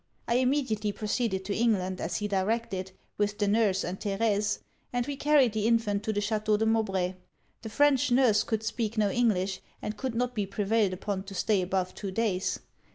[0.27, 4.57] I immediately proceeded to England as he directed, with the nurse, and Therése,
[4.91, 7.13] and we carried the infant to the Chateau de Mowbray.
[7.61, 11.61] The French nurse could speak no English, and could not be prevailed upon to stay
[11.61, 12.61] above two days.